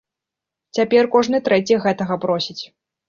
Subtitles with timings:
[0.77, 2.61] Цяпер кожны трэці гэтага просіць!